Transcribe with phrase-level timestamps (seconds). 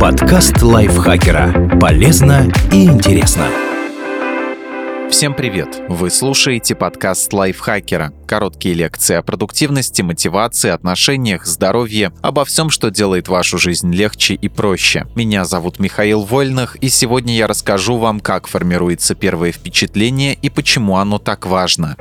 [0.00, 1.76] Подкаст лайфхакера.
[1.80, 3.48] Полезно и интересно.
[5.10, 5.82] Всем привет!
[5.88, 8.12] Вы слушаете подкаст лайфхакера.
[8.28, 14.48] Короткие лекции о продуктивности, мотивации, отношениях, здоровье, обо всем, что делает вашу жизнь легче и
[14.48, 15.08] проще.
[15.16, 20.98] Меня зовут Михаил Вольных, и сегодня я расскажу вам, как формируется первое впечатление и почему
[20.98, 21.96] оно так важно.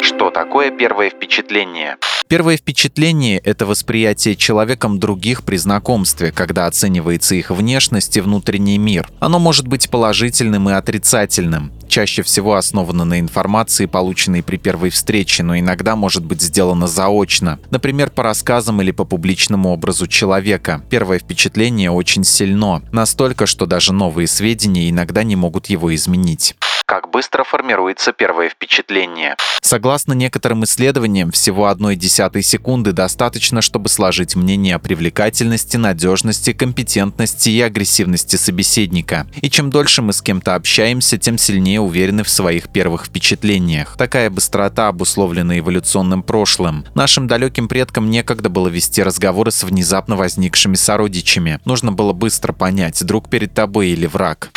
[0.00, 1.98] Что такое первое впечатление?
[2.28, 9.08] Первое впечатление– это восприятие человеком других при знакомстве, когда оценивается их внешность и внутренний мир.
[9.20, 15.42] Оно может быть положительным и отрицательным чаще всего основано на информации, полученной при первой встрече,
[15.42, 20.82] но иногда может быть сделано заочно, например, по рассказам или по публичному образу человека.
[20.90, 26.54] Первое впечатление очень сильно, настолько, что даже новые сведения иногда не могут его изменить.
[26.86, 29.34] Как быстро формируется первое впечатление?
[29.60, 37.48] Согласно некоторым исследованиям, всего одной десятой секунды достаточно, чтобы сложить мнение о привлекательности, надежности, компетентности
[37.48, 39.26] и агрессивности собеседника.
[39.42, 43.96] И чем дольше мы с кем-то общаемся, тем сильнее уверены в своих первых впечатлениях.
[43.98, 46.84] Такая быстрота обусловлена эволюционным прошлым.
[46.94, 51.58] Нашим далеким предкам некогда было вести разговоры с внезапно возникшими сородичами.
[51.64, 54.50] Нужно было быстро понять, друг перед тобой или враг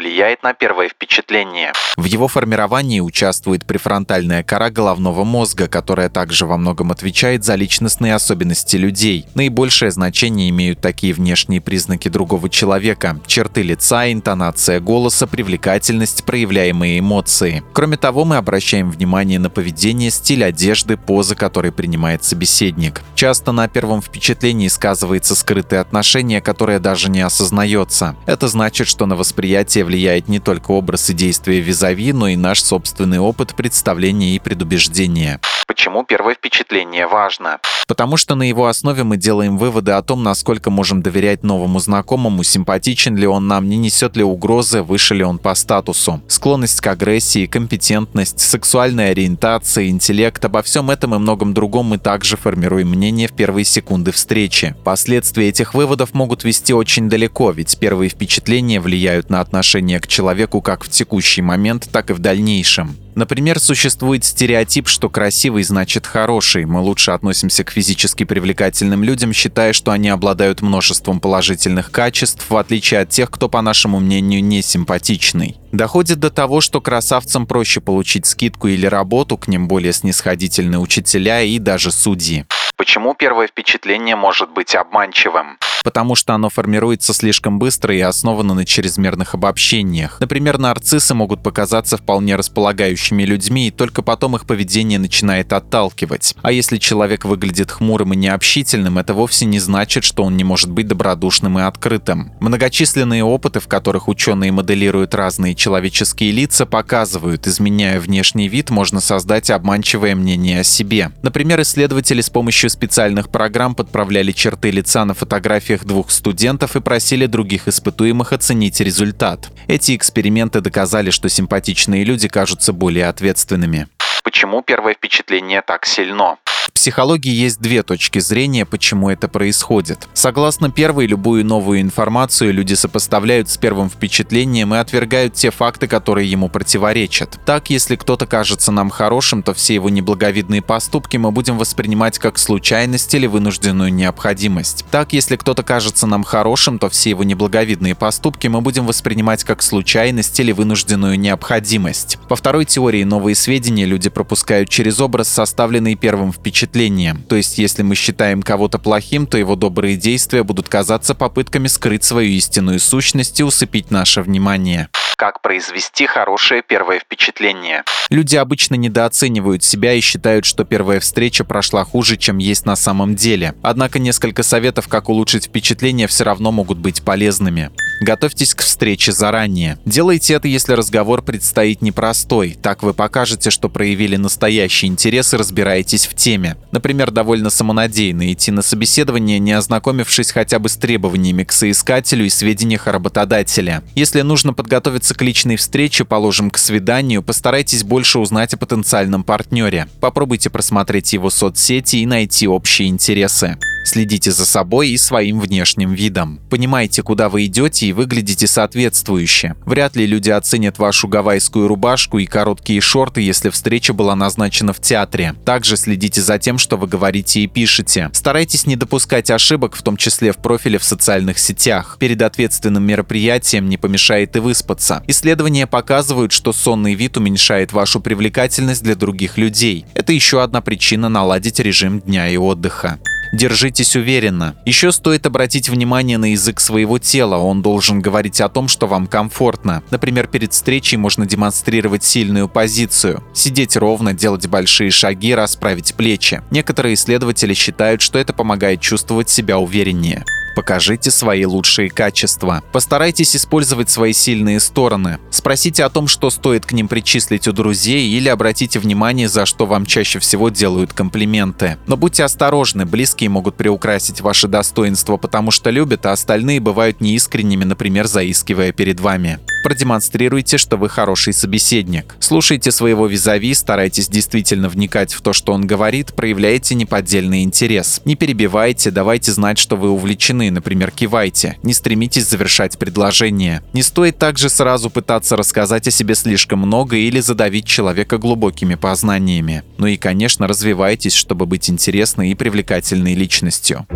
[0.00, 1.72] влияет на первое впечатление.
[1.98, 8.14] В его формировании участвует префронтальная кора головного мозга, которая также во многом отвечает за личностные
[8.14, 9.26] особенности людей.
[9.34, 17.62] Наибольшее значение имеют такие внешние признаки другого человека– черты лица, интонация голоса, привлекательность, проявляемые эмоции.
[17.74, 23.02] Кроме того, мы обращаем внимание на поведение, стиль одежды, позы, которые принимает собеседник.
[23.14, 28.16] Часто на первом впечатлении сказывается скрытое отношение, которое даже не осознается.
[28.24, 32.62] Это значит, что на восприятие влияет не только образ и действия визави, но и наш
[32.62, 35.40] собственный опыт, представления и предубеждения.
[35.70, 37.60] Почему первое впечатление важно?
[37.86, 42.42] Потому что на его основе мы делаем выводы о том, насколько можем доверять новому знакомому,
[42.42, 46.20] симпатичен ли он нам, не несет ли угрозы, выше ли он по статусу.
[46.26, 52.36] Склонность к агрессии, компетентность, сексуальная ориентация, интеллект– обо всем этом и многом другом мы также
[52.36, 54.74] формируем мнение в первые секунды встречи.
[54.82, 60.62] Последствия этих выводов могут вести очень далеко, ведь первые впечатления влияют на отношение к человеку
[60.62, 62.96] как в текущий момент, так и в дальнейшем.
[63.20, 66.64] Например, существует стереотип, что красивый значит хороший.
[66.64, 72.56] Мы лучше относимся к физически привлекательным людям, считая, что они обладают множеством положительных качеств, в
[72.56, 75.58] отличие от тех, кто, по нашему мнению, не симпатичный.
[75.70, 81.42] Доходит до того, что красавцам проще получить скидку или работу, к ним более снисходительные учителя
[81.42, 82.46] и даже судьи.
[82.76, 85.58] Почему первое впечатление может быть обманчивым?
[85.82, 90.18] Потому что оно формируется слишком быстро и основано на чрезмерных обобщениях.
[90.20, 96.34] Например, нарциссы могут показаться вполне располагающими людьми, и только потом их поведение начинает отталкивать.
[96.42, 100.70] А если человек выглядит хмурым и необщительным, это вовсе не значит, что он не может
[100.70, 102.32] быть добродушным и открытым.
[102.40, 109.50] Многочисленные опыты, в которых ученые моделируют разные человеческие лица, показывают, изменяя внешний вид, можно создать
[109.50, 111.12] обманчивое мнение о себе.
[111.22, 116.80] Например, исследователи с помощью специальных программ подправляли черты лица на фотографии фотографиях двух студентов и
[116.80, 119.50] просили других испытуемых оценить результат.
[119.68, 123.86] Эти эксперименты доказали, что симпатичные люди кажутся более ответственными.
[124.24, 126.38] Почему первое впечатление так сильно?
[126.70, 130.08] В психологии есть две точки зрения, почему это происходит.
[130.14, 136.30] Согласно первой, любую новую информацию люди сопоставляют с первым впечатлением и отвергают те факты, которые
[136.30, 137.40] ему противоречат.
[137.44, 142.38] Так, если кто-то кажется нам хорошим, то все его неблаговидные поступки мы будем воспринимать как
[142.38, 144.84] случайность или вынужденную необходимость.
[144.92, 149.62] Так, если кто-то кажется нам хорошим, то все его неблаговидные поступки мы будем воспринимать как
[149.62, 152.18] случайность или вынужденную необходимость.
[152.28, 157.22] По второй теории новые сведения люди пропускают через образ, составленный первым впечатлением впечатлением.
[157.22, 162.04] То есть, если мы считаем кого-то плохим, то его добрые действия будут казаться попытками скрыть
[162.04, 167.84] свою истинную сущность и усыпить наше внимание как произвести хорошее первое впечатление.
[168.08, 173.14] Люди обычно недооценивают себя и считают, что первая встреча прошла хуже, чем есть на самом
[173.16, 173.54] деле.
[173.60, 177.70] Однако несколько советов, как улучшить впечатление, все равно могут быть полезными.
[178.00, 179.78] Готовьтесь к встрече заранее.
[179.84, 182.56] Делайте это, если разговор предстоит непростой.
[182.60, 186.56] Так вы покажете, что проявили настоящий интерес и разбираетесь в теме.
[186.72, 192.30] Например, довольно самонадеянно идти на собеседование, не ознакомившись хотя бы с требованиями к соискателю и
[192.30, 193.82] сведениях о работодателе.
[193.94, 199.88] Если нужно подготовиться к личной встрече, положим, к свиданию, постарайтесь больше узнать о потенциальном партнере.
[200.00, 203.58] Попробуйте просмотреть его соцсети и найти общие интересы.
[203.84, 206.40] Следите за собой и своим внешним видом.
[206.50, 209.54] Понимайте, куда вы идете и выглядите соответствующе.
[209.66, 214.80] Вряд ли люди оценят вашу гавайскую рубашку и короткие шорты, если встреча была назначена в
[214.80, 215.34] театре.
[215.44, 218.10] Также следите за тем, что вы говорите и пишете.
[218.12, 221.96] Старайтесь не допускать ошибок, в том числе в профиле в социальных сетях.
[221.98, 225.02] Перед ответственным мероприятием не помешает и выспаться.
[225.06, 229.86] Исследования показывают, что сонный вид уменьшает вашу привлекательность для других людей.
[229.94, 232.98] Это еще одна причина наладить режим дня и отдыха.
[233.32, 234.56] Держитесь уверенно.
[234.64, 237.36] Еще стоит обратить внимание на язык своего тела.
[237.36, 239.82] Он должен говорить о том, что вам комфортно.
[239.90, 243.22] Например, перед встречей можно демонстрировать сильную позицию.
[243.34, 246.42] Сидеть ровно, делать большие шаги, расправить плечи.
[246.50, 250.24] Некоторые исследователи считают, что это помогает чувствовать себя увереннее.
[250.54, 252.62] Покажите свои лучшие качества.
[252.72, 255.18] Постарайтесь использовать свои сильные стороны.
[255.30, 259.66] Спросите о том, что стоит к ним причислить у друзей или обратите внимание, за что
[259.66, 261.78] вам чаще всего делают комплименты.
[261.86, 267.64] Но будьте осторожны, близкие могут приукрасить ваши достоинства, потому что любят, а остальные бывают неискренними,
[267.64, 269.38] например, заискивая перед вами.
[269.62, 272.16] Продемонстрируйте, что вы хороший собеседник.
[272.18, 278.00] Слушайте своего визави, старайтесь действительно вникать в то, что он говорит, проявляйте неподдельный интерес.
[278.04, 281.58] Не перебивайте, давайте знать, что вы увлечены, например, кивайте.
[281.62, 283.62] Не стремитесь завершать предложение.
[283.72, 289.62] Не стоит также сразу пытаться рассказать о себе слишком много или задавить человека глубокими познаниями.
[289.78, 293.86] Ну и, конечно, развивайтесь, чтобы быть интересной и привлекательной личностью.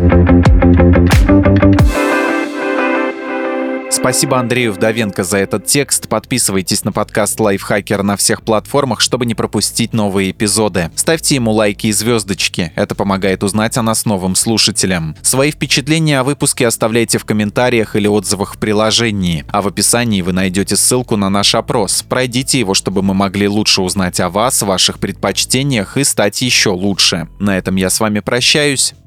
[4.05, 6.07] Спасибо Андрею Вдовенко за этот текст.
[6.07, 10.91] Подписывайтесь на подкаст Лайфхакер на всех платформах, чтобы не пропустить новые эпизоды.
[10.95, 12.71] Ставьте ему лайки и звездочки.
[12.75, 15.15] Это помогает узнать о нас новым слушателям.
[15.23, 19.43] Свои впечатления о выпуске оставляйте в комментариях или отзывах в приложении.
[19.49, 22.05] А в описании вы найдете ссылку на наш опрос.
[22.07, 27.27] Пройдите его, чтобы мы могли лучше узнать о вас, ваших предпочтениях и стать еще лучше.
[27.39, 28.93] На этом я с вами прощаюсь.